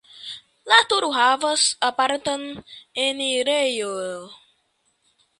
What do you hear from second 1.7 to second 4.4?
apartan enirejon.